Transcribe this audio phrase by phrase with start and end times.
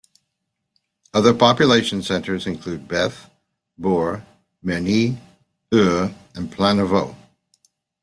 [1.13, 3.29] Other population centers include: Beth,
[3.77, 4.25] Bour,
[4.65, 5.19] Merny,
[5.71, 7.15] Our, and Plainevaux.